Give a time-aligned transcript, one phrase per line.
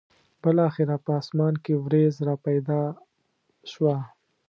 [0.41, 2.81] بالاخره به په اسمان کې ورېځ را پیدا
[3.71, 3.95] شوه.